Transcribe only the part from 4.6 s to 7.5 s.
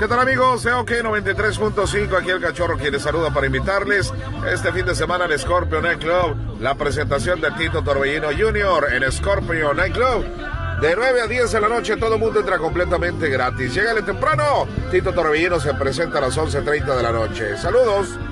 fin de semana al Scorpio Night Club, la presentación de